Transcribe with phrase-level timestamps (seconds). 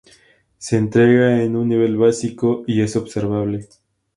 [0.57, 3.69] Se entrega en un nivel básico, y es observable.